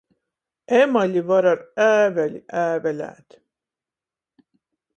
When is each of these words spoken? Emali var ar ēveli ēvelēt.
Emali 0.77 1.21
var 1.29 1.45
ar 1.53 1.61
ēveli 1.89 2.41
ēvelēt. 2.63 3.39